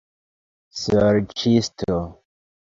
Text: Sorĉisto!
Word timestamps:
Sorĉisto! 0.85 2.01